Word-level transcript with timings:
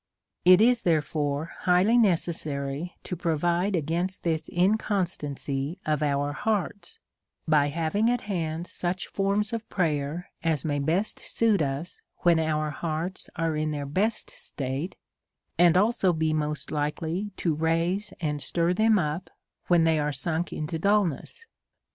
It 0.45 0.61
is 0.61 0.81
therefore 0.81 1.53
highly 1.59 1.95
necessary 1.95 2.95
to 3.03 3.15
provide 3.15 3.75
against 3.75 4.23
this 4.23 4.49
inconstancy 4.49 5.77
of 5.85 6.01
our 6.01 6.33
hearts, 6.33 6.97
by 7.47 7.67
having 7.69 8.09
at 8.09 8.21
hand 8.21 8.65
such 8.65 9.05
forms 9.05 9.53
of 9.53 9.69
prayer 9.69 10.31
as 10.43 10.65
may 10.65 10.79
best 10.79 11.19
suit 11.19 11.61
us 11.61 12.01
when 12.21 12.39
our 12.39 12.71
hearts 12.71 13.29
are 13.35 13.55
in 13.55 13.69
their 13.69 13.85
best 13.85 14.31
state, 14.31 14.95
and 15.59 15.77
also 15.77 16.13
be 16.13 16.33
most 16.33 16.71
likely 16.71 17.29
to 17.37 17.53
raise 17.53 18.11
and 18.19 18.41
stir 18.41 18.73
them 18.73 18.97
up 18.97 19.29
when 19.67 19.83
they 19.83 19.99
are 19.99 20.11
sunk 20.11 20.51
into 20.51 20.79
dulness. 20.79 21.45